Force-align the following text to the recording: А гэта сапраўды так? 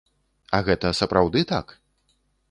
А 0.59 0.61
гэта 0.69 0.91
сапраўды 0.99 1.43
так? 1.51 1.75